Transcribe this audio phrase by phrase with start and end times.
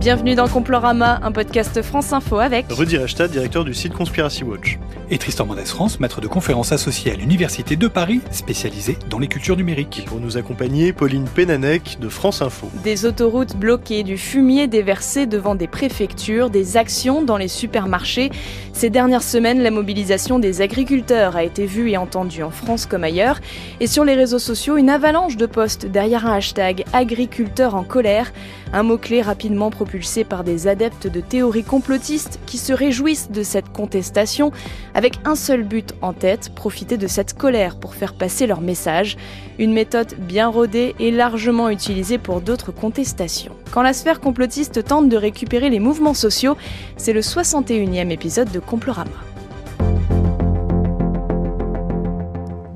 [0.00, 4.78] Bienvenue dans Complorama, un podcast France Info avec Rudy Reichstadt, directeur du site Conspiracy Watch.
[5.10, 9.28] Et Tristan Mendes France, maître de conférences associé à l'Université de Paris, spécialisé dans les
[9.28, 10.04] cultures numériques.
[10.06, 12.70] Pour nous accompagner, Pauline Pénanec de France Info.
[12.82, 18.30] Des autoroutes bloquées, du fumier déversé devant des préfectures, des actions dans les supermarchés.
[18.72, 23.04] Ces dernières semaines, la mobilisation des agriculteurs a été vue et entendue en France comme
[23.04, 23.38] ailleurs.
[23.80, 28.32] Et sur les réseaux sociaux, une avalanche de posts derrière un hashtag agriculteurs en colère,
[28.72, 33.72] un mot-clé rapidement propulsé par des adeptes de théories complotistes qui se réjouissent de cette
[33.72, 34.52] contestation
[34.94, 39.16] avec un seul but en tête, profiter de cette colère pour faire passer leur message.
[39.58, 43.56] Une méthode bien rodée et largement utilisée pour d'autres contestations.
[43.72, 46.56] Quand la sphère complotiste tente de récupérer les mouvements sociaux,
[46.96, 49.29] c'est le 61e épisode de Complorama.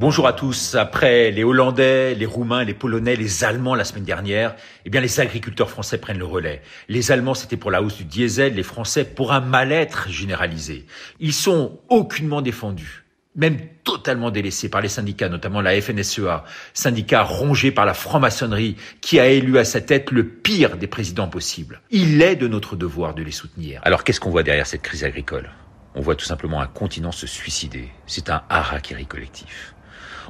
[0.04, 0.74] Bonjour à tous.
[0.74, 4.54] Après les Hollandais, les Roumains, les Polonais, les Allemands la semaine dernière,
[4.84, 6.60] eh bien les agriculteurs français prennent le relais.
[6.90, 10.84] Les Allemands c'était pour la hausse du diesel, les Français pour un mal-être généralisé.
[11.20, 16.44] Ils sont aucunement défendus, même totalement délaissés par les syndicats, notamment la FNSEA,
[16.74, 21.28] syndicat rongé par la franc-maçonnerie qui a élu à sa tête le pire des présidents
[21.28, 21.80] possibles.
[21.90, 23.80] Il est de notre devoir de les soutenir.
[23.84, 25.48] Alors qu'est-ce qu'on voit derrière cette crise agricole?
[25.96, 27.88] On voit tout simplement un continent se suicider.
[28.06, 29.73] C'est un harakiri collectif.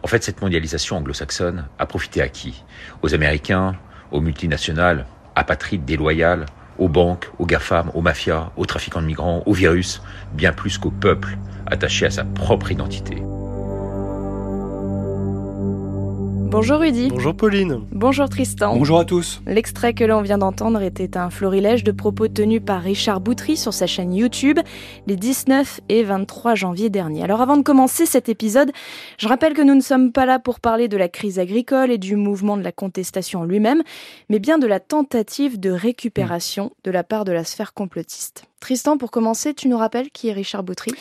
[0.05, 2.63] En fait, cette mondialisation anglo-saxonne a profité à qui?
[3.01, 3.75] Aux Américains,
[4.13, 6.45] aux multinationales, apatrides déloyales,
[6.79, 10.03] aux banques, aux GAFAM, aux mafias, aux trafiquants de migrants, aux virus,
[10.35, 13.23] bien plus qu'au peuple attaché à sa propre identité.
[16.55, 17.09] Bonjour Rudy.
[17.09, 17.81] Bonjour Pauline.
[17.91, 18.77] Bonjour Tristan.
[18.77, 19.43] Bonjour à tous.
[19.45, 23.75] L'extrait que l'on vient d'entendre était un florilège de propos tenus par Richard Boutry sur
[23.75, 24.61] sa chaîne YouTube
[25.09, 27.25] les 19 et 23 janvier dernier.
[27.25, 28.71] Alors avant de commencer cet épisode,
[29.19, 31.99] je rappelle que nous ne sommes pas là pour parler de la crise agricole et
[31.99, 33.83] du mouvement de la contestation lui-même,
[34.29, 38.45] mais bien de la tentative de récupération de la part de la sphère complotiste.
[38.61, 40.93] Tristan, pour commencer, tu nous rappelles qui est Richard Boutry?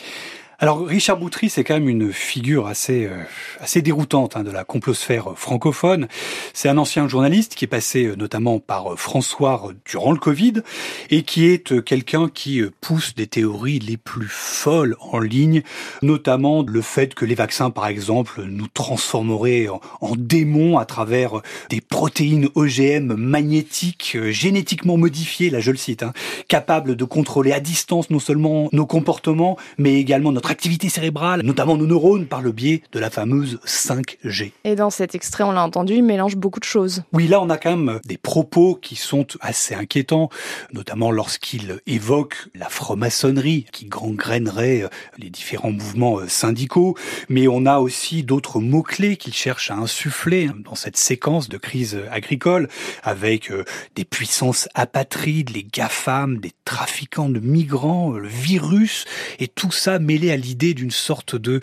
[0.60, 3.16] Alors Richard Boutry, c'est quand même une figure assez euh,
[3.60, 6.06] assez déroutante hein, de la complosphère francophone.
[6.52, 10.62] C'est un ancien journaliste qui est passé euh, notamment par euh, François durant le Covid
[11.10, 15.62] et qui est quelqu'un qui pousse des théories les plus folles en ligne,
[16.02, 21.42] notamment le fait que les vaccins, par exemple, nous transformeraient en, en démons à travers
[21.68, 26.12] des protéines OGM magnétiques génétiquement modifiées, là je le cite, hein,
[26.48, 31.76] capables de contrôler à distance non seulement nos comportements, mais également notre activité cérébrale, notamment
[31.76, 34.52] nos neurones, par le biais de la fameuse 5G.
[34.62, 37.02] Et dans cet extrait, on l'a entendu, il mélange beaucoup de choses.
[37.12, 40.28] Oui, là, on a quand même des propos qui sont assez inquiétants,
[40.72, 44.88] notamment lorsqu'il évoque la franc-maçonnerie qui gangrènerait euh,
[45.18, 46.96] les différents mouvements euh, syndicaux,
[47.28, 51.58] mais on a aussi d'autres mots-clés qu'il cherche à insuffler hein, dans cette séquence de
[51.58, 52.68] crise agricole,
[53.02, 53.64] avec euh,
[53.96, 59.04] des puissances apatrides, les GAFAM, des trafiquants de migrants, le virus,
[59.40, 61.60] et tout ça mêlé à l'idée d'une sorte de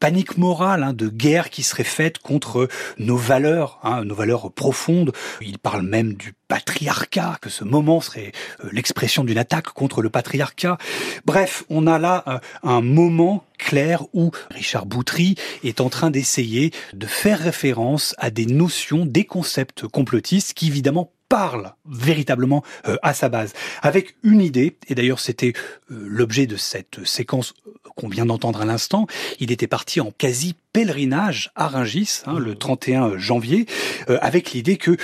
[0.00, 2.68] panique morale, hein, de guerre qui serait faite contre
[2.98, 5.12] nos valeurs, hein, nos valeurs profondes.
[5.40, 8.32] Il parle même du patriarcat, que ce moment serait
[8.64, 10.76] euh, l'expression d'une attaque contre le patriarcat.
[11.24, 16.72] Bref, on a là euh, un moment clair où Richard Boutry est en train d'essayer
[16.92, 23.14] de faire référence à des notions, des concepts complotistes qui évidemment parle véritablement euh, à
[23.14, 25.54] sa base, avec une idée, et d'ailleurs c'était
[25.90, 29.06] euh, l'objet de cette séquence euh, qu'on vient d'entendre à l'instant,
[29.40, 33.64] il était parti en quasi pèlerinage à Rungis hein, le 31 janvier,
[34.08, 34.98] avec l'idée que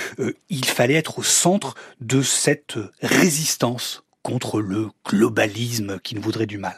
[0.49, 6.59] il fallait être au centre de cette résistance contre le globalisme qui nous voudrait du
[6.59, 6.77] mal.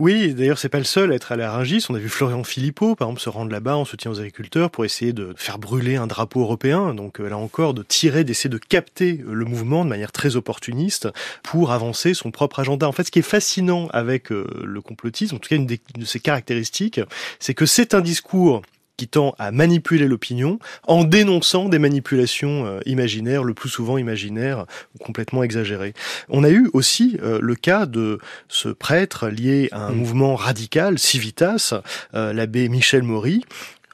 [0.00, 1.86] Oui, d'ailleurs, c'est pas le seul à être à Rungis.
[1.88, 4.84] On a vu Florian Philippot, par exemple, se rendre là-bas en soutien aux agriculteurs pour
[4.84, 6.94] essayer de faire brûler un drapeau européen.
[6.94, 11.08] Donc là encore, de tirer, d'essayer de capter le mouvement de manière très opportuniste
[11.44, 12.88] pour avancer son propre agenda.
[12.88, 16.04] En fait, ce qui est fascinant avec euh, le complotisme, en tout cas une de
[16.04, 17.00] ses caractéristiques,
[17.38, 18.62] c'est que c'est un discours
[18.96, 24.66] qui tend à manipuler l'opinion en dénonçant des manipulations euh, imaginaires, le plus souvent imaginaires
[24.94, 25.94] ou complètement exagérées.
[26.28, 28.18] On a eu aussi euh, le cas de
[28.48, 29.96] ce prêtre lié à un mmh.
[29.96, 31.74] mouvement radical, Civitas,
[32.14, 33.44] euh, l'abbé Michel Maury,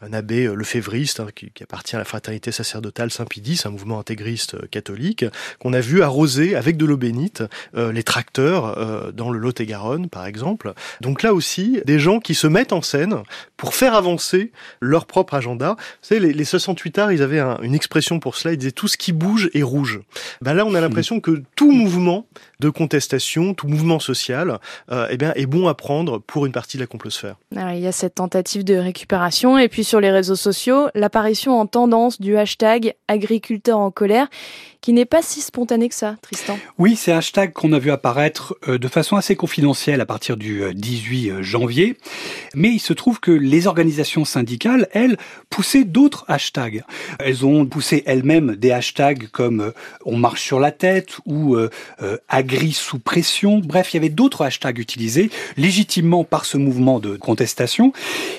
[0.02, 3.98] un abbé euh, lefévriste hein, qui, qui, appartient à la fraternité sacerdotale Saint-Pidis, un mouvement
[3.98, 5.24] intégriste euh, catholique,
[5.58, 7.42] qu'on a vu arroser avec de l'eau bénite
[7.76, 10.74] euh, les tracteurs euh, dans le Lot-et-Garonne, par exemple.
[11.00, 13.22] Donc là aussi, des gens qui se mettent en scène
[13.56, 15.76] pour faire avancer leur propre agenda.
[15.78, 18.72] Vous savez, les, les 68 arts, ils avaient un, une expression pour cela, ils disaient
[18.72, 20.00] tout ce qui bouge est rouge.
[20.40, 22.26] Ben là, on a l'impression que tout mouvement
[22.60, 24.58] de contestation, tout mouvement social,
[24.90, 27.36] euh, eh bien, est bon à prendre pour une partie de la complosphère.
[27.56, 31.58] Alors, il y a cette tentative de récupération et puis sur les réseaux sociaux l'apparition
[31.58, 34.28] en tendance du hashtag agriculteur en colère
[34.80, 36.58] qui n'est pas si spontané que ça, Tristan.
[36.78, 40.36] Oui, c'est un hashtag qu'on a vu apparaître euh, de façon assez confidentielle à partir
[40.36, 41.96] du 18 euh, euh, janvier,
[42.54, 45.18] mais il se trouve que les organisations syndicales, elles,
[45.50, 46.82] poussaient d'autres hashtags.
[47.18, 49.72] Elles ont poussé elles-mêmes des hashtags comme
[50.04, 51.56] on marche sur la tête ou
[52.28, 53.58] agri sous pression.
[53.58, 57.92] Bref, il y avait d'autres hashtags utilisés légitimement par ce mouvement de contestation.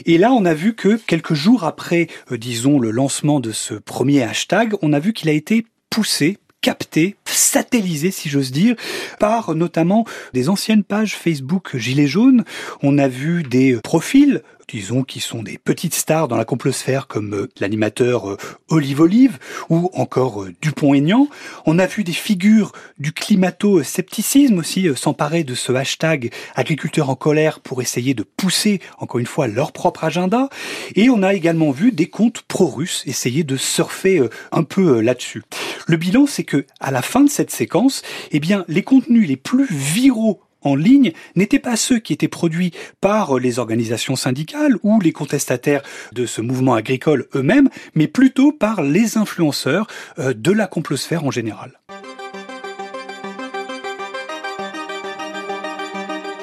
[0.05, 4.21] Et là, on a vu que quelques jours après, disons, le lancement de ce premier
[4.21, 8.75] hashtag, on a vu qu'il a été poussé capté, satellisé si j'ose dire,
[9.19, 12.45] par notamment des anciennes pages Facebook Gilets jaunes.
[12.83, 17.33] On a vu des profils disons, qui sont des petites stars dans la complosphère comme
[17.33, 18.37] euh, l'animateur euh,
[18.69, 19.37] Olive Olive
[19.69, 21.27] ou encore euh, Dupont-Aignan.
[21.65, 27.59] On a vu des figures du climato-scepticisme aussi s'emparer de ce hashtag agriculteurs en colère
[27.59, 30.49] pour essayer de pousser, encore une fois, leur propre agenda.
[30.95, 34.21] Et on a également vu des comptes pro-russes essayer de surfer
[34.51, 35.43] un peu là-dessus.
[35.87, 38.01] Le bilan, c'est que à la fin de cette séquence,
[38.31, 42.71] eh bien, les contenus les plus viraux en ligne n'étaient pas ceux qui étaient produits
[42.99, 48.81] par les organisations syndicales ou les contestataires de ce mouvement agricole eux-mêmes, mais plutôt par
[48.81, 49.87] les influenceurs
[50.19, 51.79] euh, de la complosphère en général.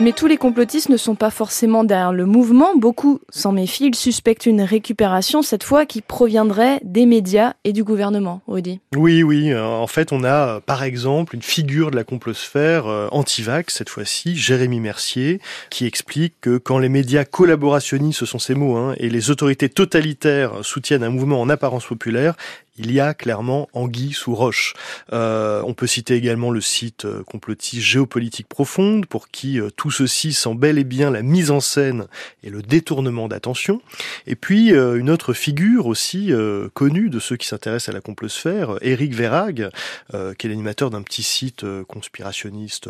[0.00, 2.77] Mais tous les complotistes ne sont pas forcément derrière le mouvement.
[2.77, 3.87] Beaucoup s'en méfient.
[3.87, 8.79] Ils suspectent une récupération, cette fois, qui proviendrait des médias et du gouvernement, Rudy.
[8.97, 9.50] Oui, oui.
[9.50, 13.75] Euh, en fait, on a, euh, par exemple, une figure de la complosphère euh, anti-vax,
[13.75, 18.77] cette fois-ci, Jérémy Mercier, qui explique que quand les médias collaborationnistes, ce sont ces mots,
[18.77, 22.37] hein, et les autorités totalitaires soutiennent un mouvement en apparence populaire,
[22.79, 24.75] il y a clairement anguille sous roche.
[25.13, 29.91] Euh, on peut citer également le site euh, complotiste Géopolitique Profonde, pour qui euh, tout
[29.91, 32.07] ceci sent bel et bien la mise en scène
[32.43, 33.81] et le détournement d'attention.
[34.27, 36.33] Et puis une autre figure aussi
[36.75, 39.71] connue de ceux qui s'intéressent à la complosphère, Eric Verrag,
[40.11, 42.89] qui est l'animateur d'un petit site conspirationniste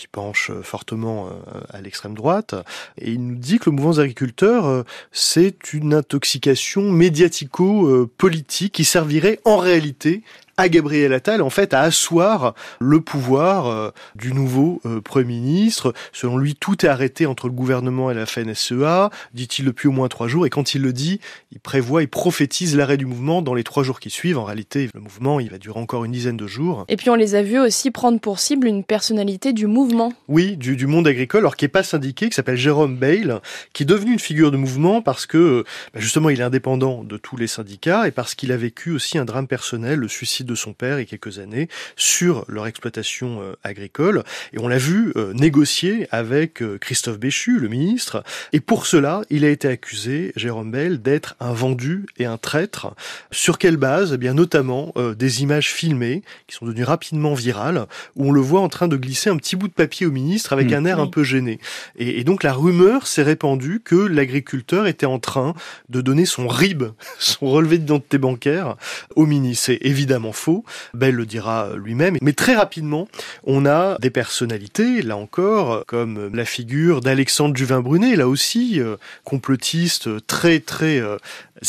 [0.00, 2.54] qui penche euh, fortement euh, à l'extrême droite.
[2.96, 4.82] Et il nous dit que le mouvement des agriculteurs, euh,
[5.12, 10.22] c'est une intoxication médiatico-politique qui servirait en réalité
[10.60, 15.94] à Gabriel Attal, en fait, à asseoir le pouvoir euh, du nouveau euh, Premier ministre.
[16.12, 20.08] Selon lui, tout est arrêté entre le gouvernement et la FNSEA, dit-il depuis au moins
[20.08, 20.44] trois jours.
[20.44, 21.18] Et quand il le dit,
[21.50, 24.36] il prévoit, il prophétise l'arrêt du mouvement dans les trois jours qui suivent.
[24.36, 26.84] En réalité, le mouvement, il va durer encore une dizaine de jours.
[26.88, 30.12] Et puis on les a vus aussi prendre pour cible une personnalité du mouvement.
[30.28, 33.40] Oui, du, du monde agricole, alors qui n'est pas syndiqué, qui s'appelle Jérôme Bale,
[33.72, 35.64] qui est devenu une figure de mouvement parce que,
[35.94, 39.16] bah, justement, il est indépendant de tous les syndicats et parce qu'il a vécu aussi
[39.16, 42.66] un drame personnel, le suicide de son père il y a quelques années sur leur
[42.66, 44.24] exploitation euh, agricole.
[44.52, 48.22] Et on l'a vu euh, négocier avec euh, Christophe Béchu, le ministre.
[48.52, 52.94] Et pour cela, il a été accusé, Jérôme Bell, d'être un vendu et un traître.
[53.30, 54.12] Sur quelle base?
[54.14, 57.86] Eh bien, notamment des images filmées qui sont devenues rapidement virales,
[58.16, 60.52] où on le voit en train de glisser un petit bout de papier au ministre
[60.52, 60.74] avec mmh.
[60.74, 61.60] un air un peu gêné.
[61.96, 65.54] Et, et donc la rumeur s'est répandue que l'agriculteur était en train
[65.88, 66.84] de donner son RIB,
[67.18, 68.76] son relevé d'identité bancaire,
[69.14, 69.66] au ministre.
[69.66, 70.64] C'est évidemment faux.
[70.94, 72.16] Bell le dira lui-même.
[72.22, 73.08] Mais très rapidement,
[73.44, 80.26] on a des personnalités, là encore, comme la figure d'Alexandre Juvin-Brunet, là aussi, euh, complotiste
[80.26, 81.16] très très euh,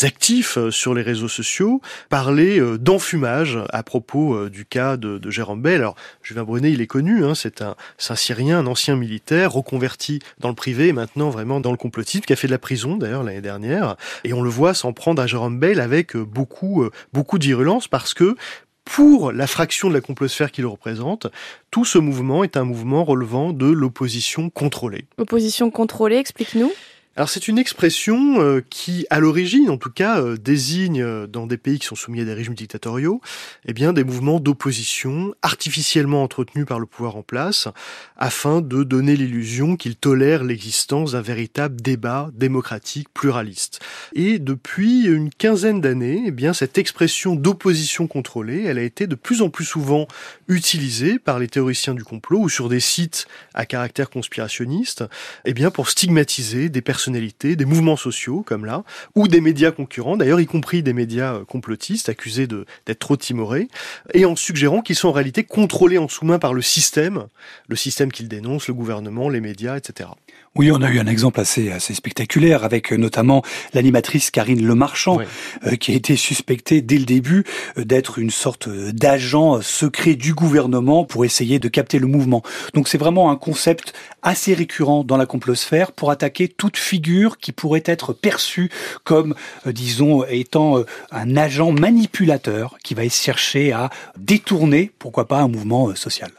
[0.02, 5.80] actif euh, sur les réseaux sociaux, parler d'enfumage à propos du cas de, Jérôme Bell.
[5.80, 7.76] Alors, Juvin Brunet, il est connu, hein, c'est un,
[8.08, 12.24] un Syrien, un ancien militaire, reconverti dans le privé et maintenant vraiment dans le complotisme,
[12.24, 13.96] qui a fait de la prison d'ailleurs l'année dernière.
[14.24, 18.36] Et on le voit s'en prendre à Jérôme Bell avec beaucoup, beaucoup d'irrulence parce que
[18.84, 21.28] pour la fraction de la complosphère qu'il représente,
[21.70, 25.06] tout ce mouvement est un mouvement relevant de l'opposition contrôlée.
[25.18, 26.72] Opposition contrôlée, explique-nous.
[27.14, 31.46] Alors c'est une expression euh, qui, à l'origine, en tout cas, euh, désigne euh, dans
[31.46, 33.20] des pays qui sont soumis à des régimes dictatoriaux,
[33.66, 37.68] eh bien des mouvements d'opposition artificiellement entretenus par le pouvoir en place,
[38.16, 43.80] afin de donner l'illusion qu'ils tolèrent l'existence d'un véritable débat démocratique pluraliste.
[44.14, 49.16] Et depuis une quinzaine d'années, eh bien cette expression d'opposition contrôlée, elle a été de
[49.16, 50.08] plus en plus souvent
[50.48, 55.04] utilisée par les théoriciens du complot ou sur des sites à caractère conspirationniste,
[55.44, 60.16] eh bien pour stigmatiser des personnes des mouvements sociaux comme là, ou des médias concurrents,
[60.16, 63.68] d'ailleurs y compris des médias euh, complotistes accusés d'être trop timorés,
[64.14, 67.26] et en suggérant qu'ils sont en réalité contrôlés en sous-main par le système,
[67.68, 70.10] le système qu'ils dénoncent, le gouvernement, les médias, etc.
[70.54, 73.42] Oui, on a eu un exemple assez, assez spectaculaire avec euh, notamment
[73.72, 75.18] l'animatrice Karine Lemarchand,
[75.66, 77.44] euh, qui a été suspectée dès le début
[77.78, 82.42] euh, d'être une sorte d'agent secret du gouvernement pour essayer de capter le mouvement.
[82.74, 87.52] Donc c'est vraiment un concept assez récurrent dans la complosphère pour attaquer toute figure qui
[87.52, 88.70] pourrait être perçue
[89.04, 95.94] comme, disons, étant un agent manipulateur qui va chercher à détourner, pourquoi pas, un mouvement
[95.96, 96.30] social.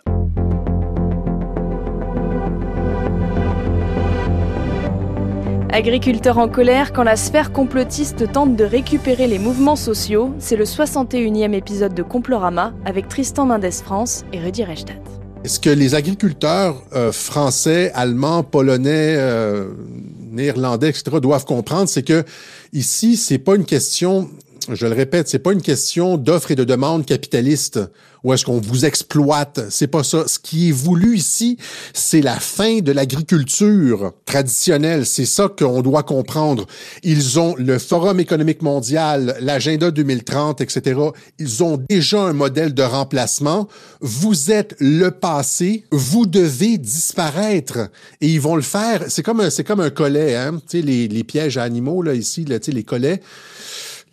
[5.76, 10.66] Agriculteurs en colère quand la sphère complotiste tente de récupérer les mouvements sociaux, c'est le
[10.66, 15.02] 61e épisode de Complorama avec Tristan Mendes France et Rudy Reichstadt.
[15.44, 19.72] Ce que les agriculteurs euh, français, allemands, polonais, euh,
[20.20, 21.18] néerlandais, etc.
[21.20, 22.24] doivent comprendre, c'est que
[22.72, 24.30] ici, c'est pas une question
[24.72, 27.82] je le répète, c'est pas une question d'offre et de demande capitaliste
[28.24, 29.62] ou est-ce qu'on vous exploite.
[29.70, 30.28] C'est pas ça.
[30.28, 31.58] Ce qui est voulu ici,
[31.94, 35.06] c'est la fin de l'agriculture traditionnelle.
[35.06, 36.66] C'est ça qu'on doit comprendre.
[37.04, 41.00] Ils ont le Forum économique mondial, l'agenda 2030, etc.
[41.40, 43.68] Ils ont déjà un modèle de remplacement.
[44.00, 45.84] Vous êtes le passé.
[45.92, 47.90] Vous devez disparaître.
[48.22, 49.04] Et ils vont le faire.
[49.10, 50.60] C'est comme c'est comme un collet, hein.
[50.70, 53.22] Tu sais, les, les pièges à animaux, là, ici, là, tu sais, les collets.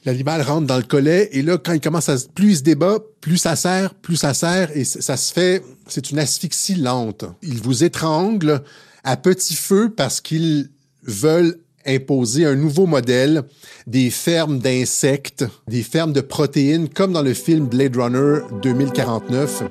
[0.04, 2.98] L'animal rentre dans le collet et là, quand il commence à plus il se débat,
[3.20, 7.24] plus ça serre, plus ça serre et ça se fait, c'est une asphyxie lente.
[7.42, 8.62] Ils vous étranglent
[9.04, 10.70] à petit feu parce qu'ils
[11.02, 13.42] veulent imposer un nouveau modèle
[13.86, 19.64] des fermes d'insectes, des fermes de protéines, comme dans le film Blade Runner 2049.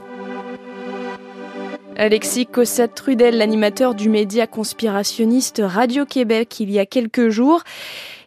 [2.00, 7.62] Alexis Cossette-Trudel, l'animateur du média conspirationniste Radio-Québec il y a quelques jours.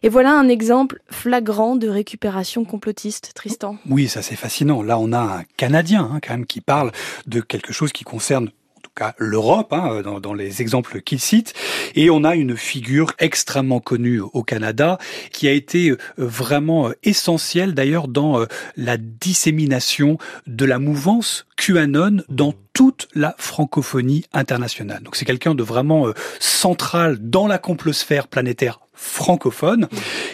[0.03, 3.77] Et voilà un exemple flagrant de récupération complotiste, Tristan.
[3.89, 4.83] Oui, ça c'est fascinant.
[4.83, 6.91] Là, on a un Canadien hein, quand même qui parle
[7.25, 8.51] de quelque chose qui concerne
[8.95, 11.53] cas l'Europe, hein, dans, dans, les exemples qu'il cite.
[11.95, 14.97] Et on a une figure extrêmement connue au Canada
[15.31, 18.45] qui a été euh, vraiment euh, essentielle d'ailleurs dans euh,
[18.77, 25.03] la dissémination de la mouvance QAnon dans toute la francophonie internationale.
[25.03, 26.07] Donc c'est quelqu'un de vraiment
[26.39, 29.87] central dans la complosphère planétaire francophone.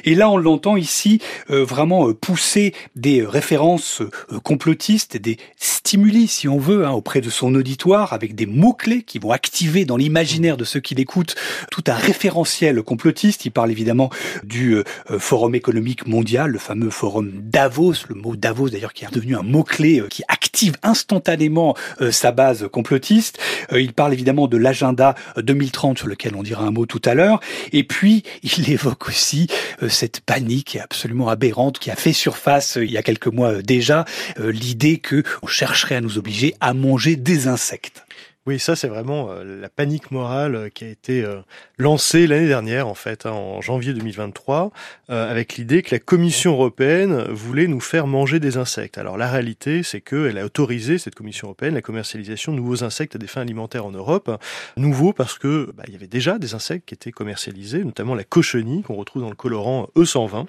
[0.04, 6.28] Et là, on l'entend ici euh, vraiment euh, pousser des références euh, complotistes, des stimuli,
[6.28, 9.98] si on veut, hein, auprès de son auditoire, avec des mots-clés qui vont activer dans
[9.98, 11.36] l'imaginaire de ceux qui l'écoutent
[11.72, 13.46] tout un référentiel complotiste.
[13.46, 14.10] Il parle évidemment
[14.44, 14.84] du
[15.18, 19.42] Forum économique mondial, le fameux Forum Davos, le mot Davos d'ailleurs qui est devenu un
[19.42, 21.76] mot-clé qui active instantanément
[22.12, 23.40] sa base complotiste.
[23.72, 27.40] il parle évidemment de l'agenda 2030 sur lequel on dira un mot tout à l'heure.
[27.72, 28.24] Et puis,
[28.58, 29.48] évoque aussi
[29.84, 33.54] euh, cette panique absolument aberrante qui a fait surface euh, il y a quelques mois
[33.54, 34.06] euh, déjà,
[34.38, 38.04] l'idée que on chercherait à nous obliger à manger des insectes.
[38.50, 41.42] Oui, ça c'est vraiment euh, la panique morale euh, qui a été euh,
[41.78, 44.72] lancée l'année dernière, en fait, hein, en janvier 2023,
[45.08, 48.98] avec l'idée que la Commission européenne voulait nous faire manger des insectes.
[48.98, 53.16] Alors la réalité, c'est qu'elle a autorisé, cette Commission européenne, la commercialisation de nouveaux insectes
[53.16, 54.32] à des fins alimentaires en Europe.
[54.78, 58.24] Nouveaux parce que bah, il y avait déjà des insectes qui étaient commercialisés, notamment la
[58.24, 60.46] cochenille qu'on retrouve dans le colorant E120.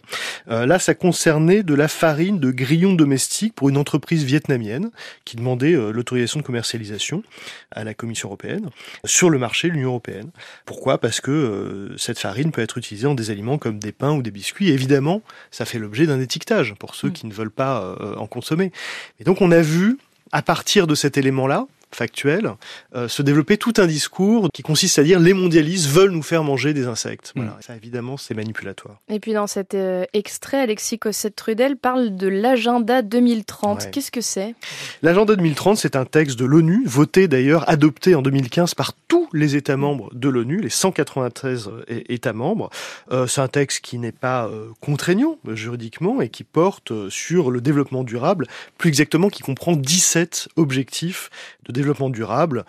[0.47, 4.91] là, ça concernait de la farine de grillons domestiques pour une entreprise vietnamienne
[5.25, 7.23] qui demandait l'autorisation de commercialisation
[7.71, 8.71] à la Commission européenne
[9.05, 10.31] sur le marché de l'Union européenne.
[10.65, 10.99] Pourquoi?
[10.99, 14.23] Parce que euh, cette farine peut être utilisée en des aliments comme des pains ou
[14.23, 14.69] des biscuits.
[14.69, 17.13] évidemment, ça fait l'objet d'un étiquetage pour ceux mm.
[17.13, 18.73] qui ne veulent pas euh, en consommer.
[19.19, 19.99] Et donc on a vu,
[20.31, 22.53] à partir de cet élément-là, factuel,
[22.95, 26.45] euh, se développer tout un discours qui consiste à dire les mondialistes veulent nous faire
[26.45, 27.33] manger des insectes.
[27.35, 27.53] Voilà.
[27.53, 27.63] Mm.
[27.63, 29.01] Ça, évidemment, c'est manipulatoire.
[29.09, 33.91] Et puis dans cet euh, extrait, Alexis Cossette-Trudel parle de l'agenda 2030.
[33.91, 34.55] Qu'est-ce que c'est?
[35.03, 39.57] L'agenda 2030, c'est un texte de l'ONU, voté d'ailleurs, adopté en 2015 par tous les
[39.57, 42.71] États membres de l'ONU, les 193 euh, États membres.
[43.27, 48.47] c'est un texte qui n'est pas contraignant juridiquement et qui porte sur le développement durable,
[48.79, 51.31] plus exactement qui comprend 17 objectifs
[51.67, 52.65] de développement durable,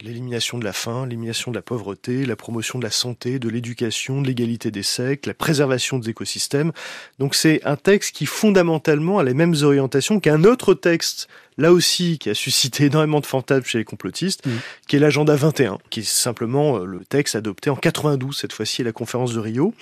[0.00, 4.20] l'élimination de la faim, l'élimination de la pauvreté, la promotion de la santé, de l'éducation,
[4.20, 6.72] de l'égalité des sexes, la préservation des écosystèmes.
[7.18, 12.18] Donc c'est un texte qui fondamentalement a les mêmes orientations qu'un autre texte, là aussi,
[12.18, 14.50] qui a suscité énormément de fantasmes chez les complotistes, mmh.
[14.88, 18.82] qui est l'agenda 21, qui est simplement euh, le texte adopté en 92, cette fois-ci
[18.82, 19.74] à la conférence de Rio,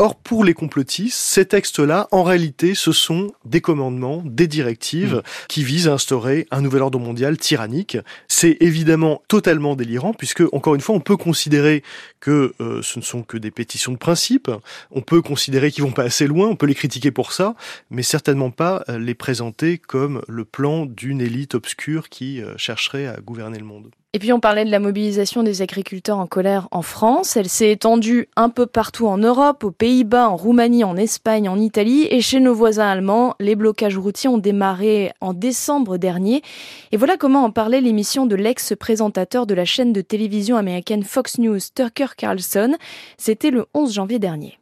[0.00, 5.46] Or, pour les complotistes, ces textes-là, en réalité, ce sont des commandements, des directives mmh.
[5.48, 7.98] qui visent à instaurer un nouvel ordre mondial tyrannique.
[8.26, 11.82] C'est évidemment totalement délirant, puisque, encore une fois, on peut considérer
[12.18, 14.50] que euh, ce ne sont que des pétitions de principe.
[14.90, 17.54] On peut considérer qu'ils vont pas assez loin, on peut les critiquer pour ça,
[17.90, 23.06] mais certainement pas euh, les présenter comme le plan d'une élite obscure qui euh, chercherait
[23.06, 23.90] à gouverner le monde.
[24.12, 27.36] Et puis on parlait de la mobilisation des agriculteurs en colère en France.
[27.36, 31.60] Elle s'est étendue un peu partout en Europe, aux Pays-Bas, en Roumanie, en Espagne, en
[31.60, 33.36] Italie et chez nos voisins allemands.
[33.38, 36.42] Les blocages routiers ont démarré en décembre dernier.
[36.90, 41.38] Et voilà comment en parlait l'émission de l'ex-présentateur de la chaîne de télévision américaine Fox
[41.38, 42.76] News, Tucker Carlson.
[43.16, 44.59] C'était le 11 janvier dernier.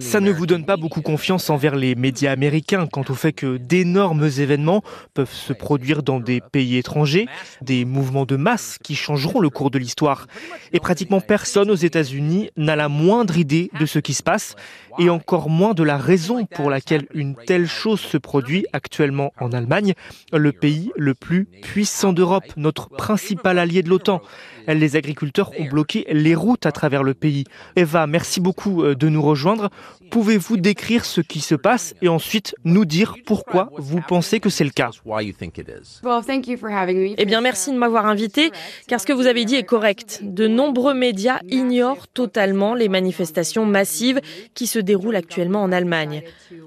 [0.00, 3.56] Ça ne vous donne pas beaucoup confiance envers les médias américains quant au fait que
[3.56, 4.82] d'énormes événements
[5.14, 7.28] peuvent se produire dans des pays étrangers,
[7.60, 10.26] des mouvements de masse qui changeront le cours de l'histoire.
[10.72, 14.56] Et pratiquement personne aux États-Unis n'a la moindre idée de ce qui se passe
[14.98, 19.52] et encore moins de la raison pour laquelle une telle chose se produit actuellement en
[19.52, 19.94] Allemagne,
[20.32, 24.20] le pays le plus puissant d'Europe, notre principal allié de l'OTAN.
[24.68, 27.44] Les agriculteurs ont bloqué les routes à travers le pays.
[27.76, 29.70] Eva, merci beaucoup euh, de nous rejoindre.
[30.10, 34.64] Pouvez-vous décrire ce qui se passe et ensuite nous dire pourquoi vous pensez que c'est
[34.64, 34.90] le cas?
[37.16, 38.50] Eh bien, merci de m'avoir invité,
[38.88, 40.20] car ce que vous avez dit est correct.
[40.22, 44.20] De nombreux médias ignorent totalement les manifestations massives
[44.54, 46.22] qui se déroulent actuellement en Allemagne.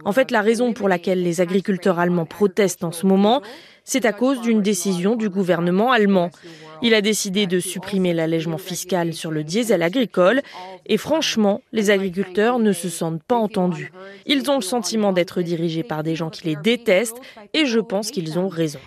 [0.06, 3.42] En fait, la raison pour laquelle les agriculteurs allemands protestent en ce moment,
[3.86, 6.32] c'est à cause d'une décision du gouvernement allemand.
[6.82, 10.42] Il a décidé de supprimer l'allègement fiscal sur le diesel agricole
[10.86, 13.92] et franchement, les agriculteurs ne se sentent pas entendus.
[14.26, 17.22] Ils ont le sentiment d'être dirigés par des gens qui les détestent
[17.54, 18.80] et je pense qu'ils ont raison.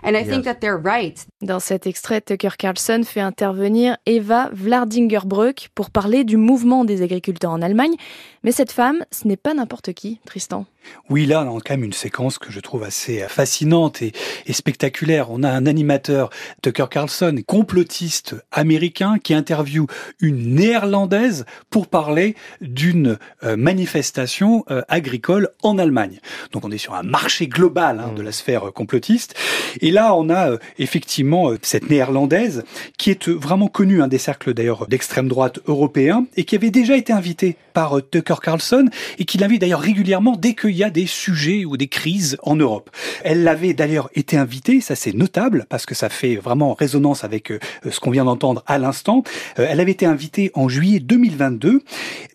[1.41, 7.53] Dans cet extrait, Tucker Carlson fait intervenir Eva Vlardingerbroek pour parler du mouvement des agriculteurs
[7.53, 7.95] en Allemagne.
[8.43, 10.67] Mais cette femme, ce n'est pas n'importe qui, Tristan.
[11.11, 14.13] Oui, là, on a quand même une séquence que je trouve assez fascinante et,
[14.47, 15.31] et spectaculaire.
[15.31, 16.31] On a un animateur,
[16.63, 19.87] Tucker Carlson, complotiste américain, qui interviewe
[20.21, 26.21] une néerlandaise pour parler d'une euh, manifestation euh, agricole en Allemagne.
[26.53, 29.35] Donc on est sur un marché global hein, de la sphère euh, complotiste.
[29.81, 31.28] Et là, on a effectivement
[31.63, 32.65] cette néerlandaise
[32.97, 36.97] qui est vraiment connue hein, des cercles d'ailleurs d'extrême droite européens et qui avait déjà
[36.97, 38.87] été invitée par Tucker Carlson
[39.19, 42.57] et qui l'invite d'ailleurs régulièrement dès qu'il y a des sujets ou des crises en
[42.57, 42.91] Europe.
[43.25, 47.53] Elle l'avait d'ailleurs été invitée, ça c'est notable parce que ça fait vraiment résonance avec
[47.89, 49.23] ce qu'on vient d'entendre à l'instant.
[49.57, 51.83] Elle avait été invitée en juillet 2022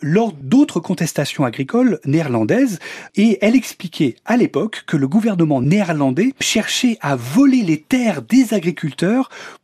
[0.01, 2.79] lors d'autres contestations agricoles néerlandaises
[3.15, 8.53] et elle expliquait à l'époque que le gouvernement néerlandais cherchait à voler les terres des
[8.53, 8.82] agriculteurs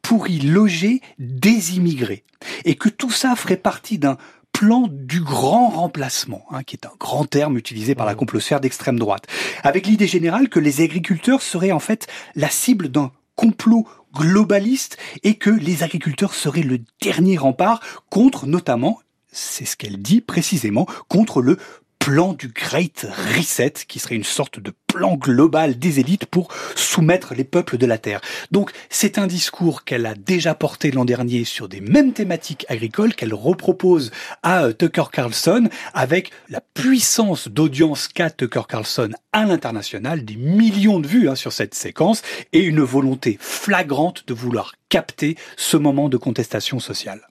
[0.01, 2.23] pour y loger des immigrés.
[2.65, 4.17] Et que tout ça ferait partie d'un
[4.51, 8.99] plan du grand remplacement, hein, qui est un grand terme utilisé par la complosphère d'extrême
[8.99, 9.25] droite,
[9.63, 15.35] avec l'idée générale que les agriculteurs seraient en fait la cible d'un complot globaliste et
[15.35, 17.79] que les agriculteurs seraient le dernier rempart
[18.09, 18.99] contre notamment
[19.31, 21.57] c'est ce qu'elle dit précisément, contre le
[21.99, 23.05] plan du Great
[23.35, 27.85] Reset, qui serait une sorte de plan global des élites pour soumettre les peuples de
[27.85, 28.21] la Terre.
[28.51, 33.15] Donc c'est un discours qu'elle a déjà porté l'an dernier sur des mêmes thématiques agricoles
[33.15, 34.11] qu'elle repropose
[34.43, 40.99] à euh, Tucker Carlson avec la puissance d'audience qu'a Tucker Carlson à l'international, des millions
[40.99, 46.09] de vues hein, sur cette séquence et une volonté flagrante de vouloir capter ce moment
[46.09, 47.21] de contestation sociale.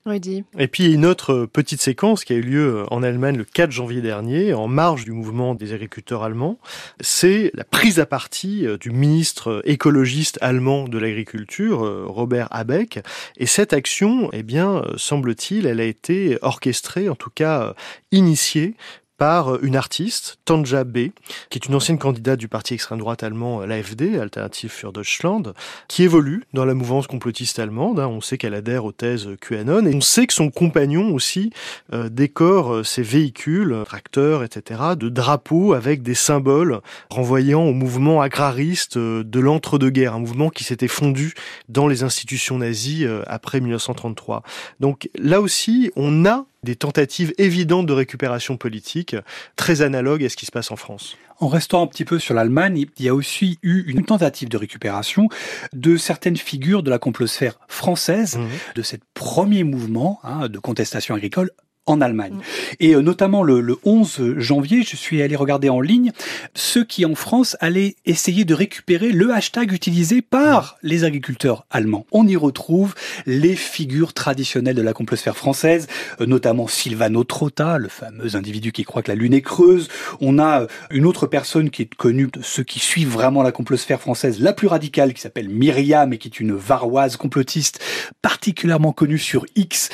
[0.59, 4.01] Et puis une autre petite séquence qui a eu lieu en Allemagne le 4 janvier
[4.01, 6.59] dernier, en marge du mouvement des agriculteurs allemands,
[7.01, 13.00] c'est la prise à partie euh, du ministre écologiste allemand de l'agriculture, euh, Robert Habeck.
[13.37, 17.74] Et cette action, eh bien, euh, semble-t-il, elle a été orchestrée, en tout cas
[18.12, 18.74] initiée
[19.18, 21.09] par une artiste, Tanja B.,
[21.50, 25.54] qui est une ancienne candidate du parti extrême droite allemand, l'AFD, Alternative für Deutschland,
[25.88, 27.98] qui évolue dans la mouvance complotiste allemande.
[27.98, 28.07] Hein.
[28.07, 31.50] On sait qu'elle adhère aux thèses QAnon et on sait que son compagnon aussi
[31.92, 38.22] euh, décore euh, ses véhicules, tracteurs, etc., de drapeaux avec des symboles renvoyant au mouvement
[38.22, 41.35] agrariste euh, de l'entre-deux-guerres, un mouvement qui s'était fondu
[41.68, 44.42] dans les institutions nazies après 1933.
[44.78, 49.16] Donc là aussi, on a des tentatives évidentes de récupération politique,
[49.57, 51.16] très analogues à ce qui se passe en France.
[51.40, 54.57] En restant un petit peu sur l'Allemagne, il y a aussi eu une tentative de
[54.57, 55.29] récupération
[55.73, 58.47] de certaines figures de la complosphère française, mmh.
[58.75, 61.51] de ce premier mouvement hein, de contestation agricole
[61.90, 62.35] en Allemagne.
[62.35, 62.40] Mm.
[62.81, 66.12] Et euh, notamment le, le, 11 janvier, je suis allé regarder en ligne
[66.55, 72.07] ceux qui en France allaient essayer de récupérer le hashtag utilisé par les agriculteurs allemands.
[72.12, 72.94] On y retrouve
[73.27, 75.87] les figures traditionnelles de la complosphère française,
[76.20, 79.88] euh, notamment Silvano Trotta, le fameux individu qui croit que la lune est creuse.
[80.20, 83.53] On a euh, une autre personne qui est connue de ceux qui suivent vraiment la
[83.53, 87.81] complosphère française la plus radicale, qui s'appelle Myriam et qui est une varoise complotiste
[88.22, 89.88] particulièrement connue sur X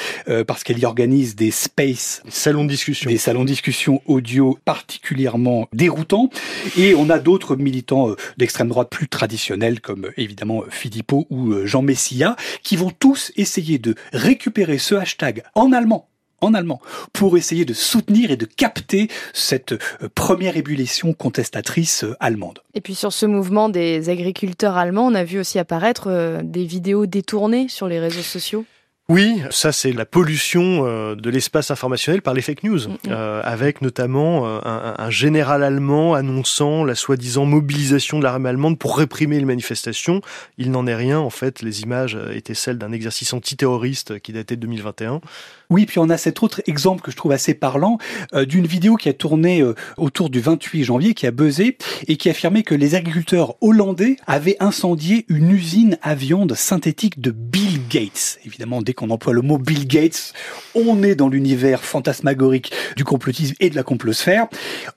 [0.46, 1.96] parce qu'elle y organise des space des
[2.30, 6.30] salons de discussion, des salons de discussion audio particulièrement déroutants.
[6.76, 11.26] Et on a d'autres militants euh, d'extrême droite plus traditionnels, comme euh, évidemment euh, Philippot
[11.30, 16.08] ou Jean Messia, qui vont tous essayer de récupérer ce hashtag en allemand
[16.40, 16.82] en allemand
[17.14, 19.74] pour essayer de soutenir et de capter cette
[20.14, 22.58] première ébullition contestatrice allemande.
[22.74, 27.06] Et puis sur ce mouvement des agriculteurs allemands, on a vu aussi apparaître des vidéos
[27.06, 28.66] détournées sur les réseaux sociaux.
[29.10, 32.80] Oui, ça c'est la pollution euh, de l'espace informationnel par les fake news.
[33.08, 38.78] Euh, avec notamment euh, un, un, général allemand annonçant la soi-disant mobilisation de l'armée allemande
[38.78, 40.22] pour réprimer les manifestations.
[40.56, 44.56] Il n'en est rien, en fait, les images étaient celles d'un exercice antiterroriste qui datait
[44.56, 45.20] de 2021.
[45.68, 47.98] Oui, puis on a cet autre exemple que je trouve assez parlant
[48.46, 49.64] d'une vidéo qui a tourné
[49.96, 54.56] autour du 28 janvier, qui a buzzé et qui affirmait que les agriculteurs hollandais avaient
[54.60, 57.63] incendié une usine à viande synthétique de Bill
[57.94, 58.40] Gates.
[58.44, 60.32] Évidemment, qu'on emploie le mot Bill Gates,
[60.74, 64.48] on est dans l'univers fantasmagorique du complotisme et de la complosphère.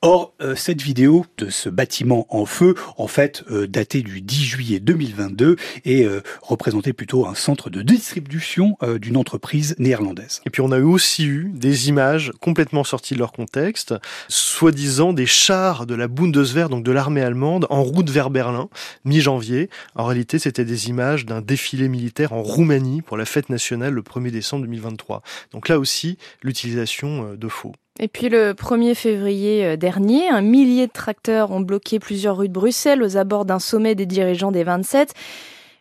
[0.02, 4.46] Or, euh, cette vidéo de ce bâtiment en feu, en fait, euh, datée du 10
[4.46, 10.42] juillet 2022, et euh, représentait plutôt un centre de distribution d'une entreprise néerlandaise.
[10.48, 13.94] Et puis on a aussi eu des images complètement sorties de leur contexte,
[14.28, 18.70] soi-disant des chars de la Bundeswehr, donc de l'armée allemande, en route vers Berlin,
[19.06, 19.70] mi-janvier.
[19.96, 24.02] En réalité, c'était des images d'un défilé militaire en Roumanie pour la fête nationale le
[24.02, 25.22] 1er décembre 2023.
[25.52, 27.74] Donc là aussi, l'utilisation euh, de faux.
[28.00, 32.48] Et puis le 1er février euh, dernier, un millier de tracteurs ont bloqué plusieurs rues
[32.48, 35.14] de Bruxelles aux abords d'un sommet des dirigeants des 27.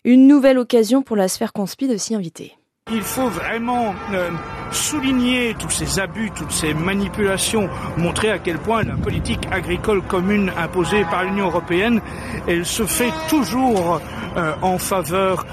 [0.05, 2.55] Une nouvelle occasion pour la sphère conspi de s'y inviter.
[2.93, 4.31] Il faut vraiment euh,
[4.71, 10.53] souligner tous ces abus, toutes ces manipulations, montrer à quel point la politique agricole commune
[10.57, 12.01] imposée par l'Union européenne,
[12.47, 14.01] elle se fait toujours
[14.37, 15.45] euh, en faveur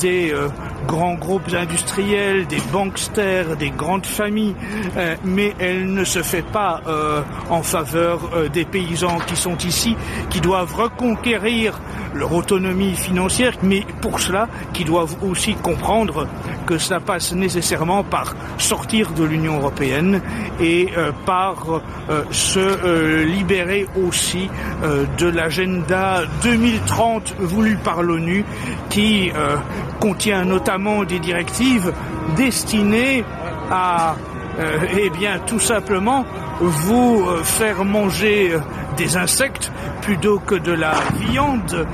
[0.00, 0.48] des euh,
[0.86, 4.54] grands groupes industriels, des banksters, des grandes familles,
[5.24, 6.80] mais elle ne se fait pas
[7.48, 8.20] en faveur
[8.52, 9.96] des paysans qui sont ici,
[10.30, 11.80] qui doivent reconquérir
[12.14, 16.26] leur autonomie financière, mais pour cela, qui doivent aussi comprendre
[16.66, 20.20] que cela passe nécessairement par sortir de l'Union européenne
[20.60, 24.48] et euh, par euh, se euh, libérer aussi
[25.18, 28.44] de l'agenda 2030 voulu par l'ONU
[28.88, 29.30] qui
[30.00, 31.92] contient notamment des directives
[32.36, 33.24] destinées
[33.70, 34.16] à
[34.94, 36.24] eh bien tout simplement
[36.60, 38.52] vous faire manger
[38.96, 40.94] des insectes plutôt que de la
[41.30, 41.86] viande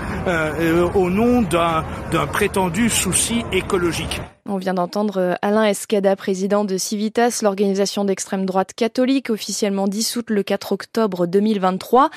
[0.95, 4.21] au nom d'un prétendu souci écologique.
[4.49, 10.31] On vient d'entendre euh, Alain Escada, président de Civitas, l'organisation d'extrême droite catholique officiellement dissoute
[10.31, 12.11] le 4 octobre 2023.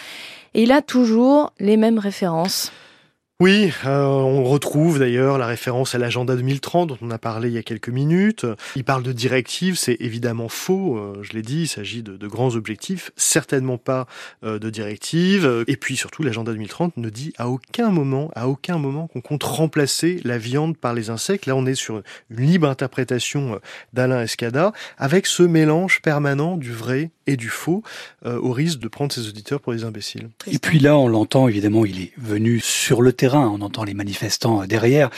[0.53, 2.71] Et il a toujours les mêmes références.
[3.41, 7.53] Oui, euh, on retrouve d'ailleurs la référence à l'agenda 2030 dont on a parlé il
[7.53, 8.45] y a quelques minutes.
[8.75, 12.55] Il parle de directives, c'est évidemment faux, euh, je l'ai dit, il s'agit de, grands
[12.55, 14.07] objectifs, certainement pas
[14.43, 15.63] euh, de directives.
[15.67, 19.43] Et puis surtout, l'agenda 2030 ne dit à aucun moment, à aucun moment qu'on compte
[19.43, 21.45] remplacer la viande par les insectes.
[21.45, 23.61] Là, on est sur une libre interprétation
[23.93, 27.83] d'Alain Escada, avec ce mélange permanent du vrai et du faux,
[28.25, 30.29] au risque de prendre ses auditeurs pour des imbéciles.
[30.47, 33.93] Et puis là, on l'entend, évidemment, il est venu sur le terrain on entend les
[33.93, 35.09] manifestants derrière,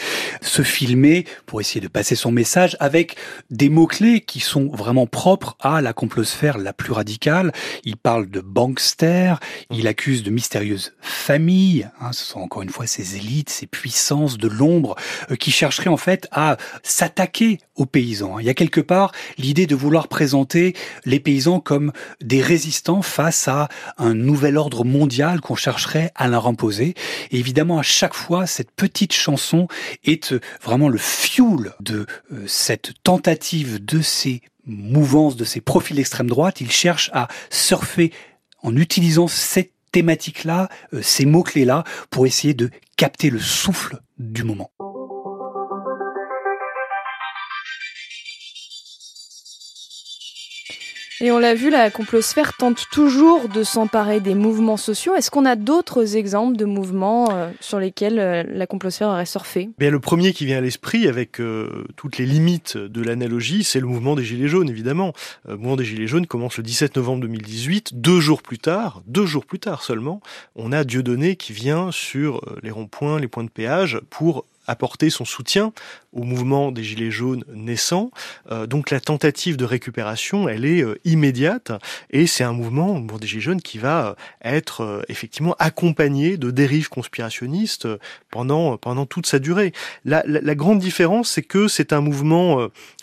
[0.41, 3.15] se filmer pour essayer de passer son message avec
[3.49, 7.51] des mots-clés qui sont vraiment propres à la complosphère la plus radicale.
[7.83, 9.35] Il parle de bankster,
[9.69, 14.37] il accuse de mystérieuses familles, hein, ce sont encore une fois ces élites, ces puissances
[14.37, 14.95] de l'ombre
[15.29, 18.39] euh, qui chercheraient en fait à s'attaquer aux paysans.
[18.39, 23.47] Il y a quelque part l'idée de vouloir présenter les paysans comme des résistants face
[23.47, 26.95] à un nouvel ordre mondial qu'on chercherait à leur imposer.
[27.31, 29.67] Et évidemment, à chaque fois, cette petite chanson
[30.03, 35.95] est euh, vraiment le fuel de euh, cette tentative de ces mouvances, de ces profils
[35.95, 36.61] d'extrême droite.
[36.61, 38.11] Ils cherchent à surfer
[38.63, 44.71] en utilisant cette thématique-là, euh, ces mots-clés-là, pour essayer de capter le souffle du moment.
[51.23, 55.13] Et on l'a vu, la complosphère tente toujours de s'emparer des mouvements sociaux.
[55.13, 59.69] Est-ce qu'on a d'autres exemples de mouvements euh, sur lesquels euh, la complosphère aurait surfé?
[59.77, 63.79] Bien, Le premier qui vient à l'esprit, avec euh, toutes les limites de l'analogie, c'est
[63.79, 65.13] le mouvement des Gilets jaunes, évidemment.
[65.47, 68.01] le mouvement des Gilets jaunes commence le 17 novembre 2018.
[68.01, 70.21] Deux jours plus tard, deux jours plus tard seulement,
[70.55, 75.25] on a Dieudonné qui vient sur les ronds-points, les points de péage, pour apporter son
[75.25, 75.73] soutien
[76.13, 78.11] au mouvement des Gilets jaunes naissant.
[78.51, 81.71] Euh, donc la tentative de récupération, elle est euh, immédiate
[82.09, 86.37] et c'est un mouvement, le mouvement des Gilets jaunes, qui va euh, être effectivement accompagné
[86.37, 87.87] de dérives conspirationnistes
[88.29, 89.73] pendant, pendant toute sa durée.
[90.05, 92.57] La, la, la grande différence, c'est que c'est un mouvement,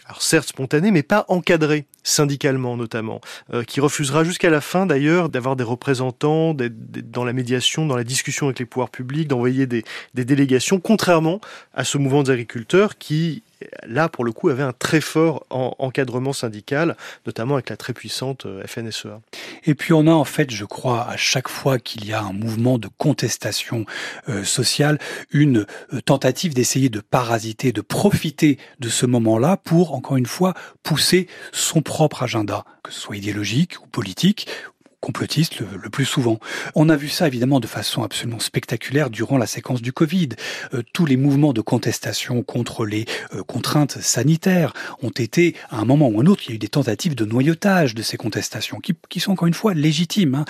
[0.07, 3.20] alors certes spontané, mais pas encadré syndicalement notamment,
[3.66, 8.04] qui refusera jusqu'à la fin d'ailleurs d'avoir des représentants, d'être dans la médiation, dans la
[8.04, 11.40] discussion avec les pouvoirs publics, d'envoyer des, des délégations, contrairement
[11.75, 13.42] à ce mouvement des agriculteurs qui,
[13.87, 18.47] là, pour le coup, avait un très fort encadrement syndical, notamment avec la très puissante
[18.47, 19.21] euh, FNSEA.
[19.64, 22.33] Et puis on a en fait, je crois, à chaque fois qu'il y a un
[22.33, 23.85] mouvement de contestation
[24.29, 24.99] euh, sociale,
[25.31, 30.55] une euh, tentative d'essayer de parasiter, de profiter de ce moment-là pour, encore une fois,
[30.83, 34.49] pousser son propre agenda, que ce soit idéologique ou politique,
[35.00, 36.38] complotiste le, plus souvent.
[36.74, 40.30] On a vu ça évidemment de façon absolument spectaculaire durant la séquence du Covid.
[40.74, 45.84] Euh, tous les mouvements de contestation contre les euh, contraintes sanitaires ont été, à un
[45.84, 48.80] moment ou un autre, il y a eu des tentatives de noyautage de ces contestations,
[48.80, 50.34] qui, qui sont encore une fois légitimes.
[50.34, 50.44] Hein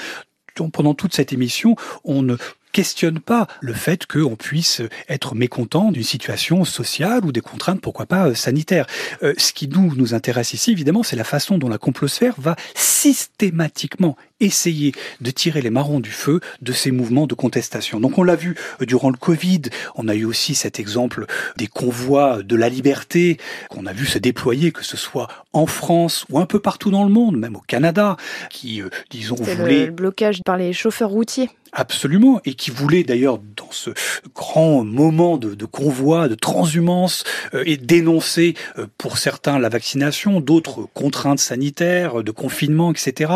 [0.67, 2.37] pendant toute cette émission, on ne
[2.73, 8.07] questionne pas le fait qu'on puisse être mécontent d'une situation sociale ou des contraintes, pourquoi
[8.07, 8.87] pas, euh, sanitaires.
[9.23, 12.57] Euh, ce qui nous, nous intéresse ici, évidemment, c'est la façon dont la complosphère va
[12.75, 17.99] systématiquement essayer de tirer les marrons du feu de ces mouvements de contestation.
[17.99, 19.63] Donc on l'a vu euh, durant le Covid,
[19.97, 21.27] on a eu aussi cet exemple
[21.57, 26.25] des convois de la liberté qu'on a vu se déployer, que ce soit en France
[26.31, 28.17] ou un peu partout dans le monde, même au Canada,
[28.51, 29.87] qui, disons, voulaient...
[29.87, 31.51] le blocage par les chauffeurs routiers.
[31.73, 33.91] Absolument, et qui voulait d'ailleurs dans ce
[34.35, 40.89] grand moment de, convoi, de transhumance, euh, et dénoncer euh, pour certains la vaccination, d'autres
[40.95, 43.33] contraintes sanitaires, de confinement, etc.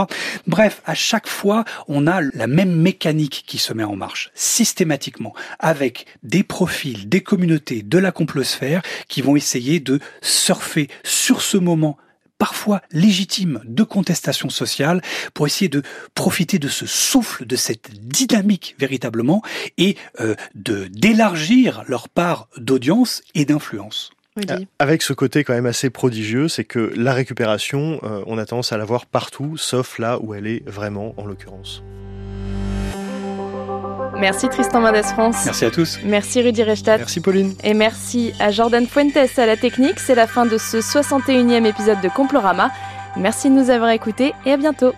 [0.47, 5.35] Bref, à chaque fois, on a la même mécanique qui se met en marche, systématiquement,
[5.59, 11.57] avec des profils, des communautés de la complosphère qui vont essayer de surfer sur ce
[11.57, 11.97] moment
[12.43, 15.01] parfois légitime de contestation sociale
[15.33, 15.85] pour essayer de
[16.17, 19.43] profiter de ce souffle, de cette dynamique véritablement
[19.79, 24.11] et euh, de d'élargir leur part d'audience et d'influence.
[24.81, 28.73] Avec ce côté quand même assez prodigieux, c'est que la récupération, euh, on a tendance
[28.73, 31.85] à la voir partout, sauf là où elle est vraiment, en l'occurrence.
[34.23, 35.45] Merci Tristan Mendes France.
[35.47, 35.99] Merci à tous.
[36.05, 36.99] Merci Rudy Rechtat.
[36.99, 37.57] Merci Pauline.
[37.65, 39.99] Et merci à Jordan Fuentes à la technique.
[39.99, 42.71] C'est la fin de ce 61e épisode de Complorama.
[43.17, 44.93] Merci de nous avoir écoutés et à bientôt.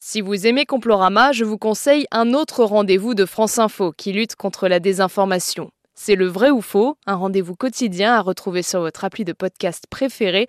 [0.00, 4.34] Si vous aimez Complorama, je vous conseille un autre rendez-vous de France Info qui lutte
[4.34, 5.70] contre la désinformation.
[6.00, 9.88] C'est le vrai ou faux, un rendez-vous quotidien à retrouver sur votre appli de podcast
[9.90, 10.46] préféré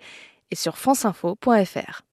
[0.52, 2.02] et sur franceinfo.fr.